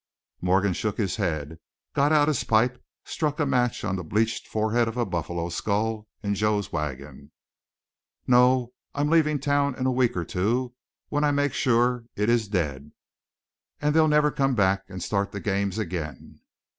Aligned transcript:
Morgan 0.41 0.73
shook 0.73 0.97
his 0.97 1.17
head, 1.17 1.59
got 1.93 2.11
out 2.11 2.27
his 2.27 2.43
pipe, 2.43 2.83
struck 3.05 3.39
a 3.39 3.45
match 3.45 3.83
on 3.83 3.97
the 3.97 4.03
bleached 4.03 4.47
forehead 4.47 4.87
of 4.87 4.97
a 4.97 5.05
buffalo 5.05 5.49
skull 5.49 6.07
in 6.23 6.33
Joe's 6.33 6.71
wagon. 6.71 7.29
"No. 8.25 8.73
I'm 8.95 9.11
leaving 9.11 9.37
town 9.37 9.75
in 9.75 9.85
a 9.85 9.91
week 9.91 10.17
or 10.17 10.25
two 10.25 10.73
when 11.09 11.23
I 11.23 11.29
make 11.29 11.53
sure 11.53 12.05
it 12.15 12.29
is 12.29 12.47
dead, 12.47 12.91
that 13.79 13.91
they'll 13.93 14.07
never 14.07 14.31
come 14.31 14.55
back 14.55 14.85
and 14.89 15.03
start 15.03 15.33
the 15.33 15.39
games 15.39 15.77
again." 15.77 16.39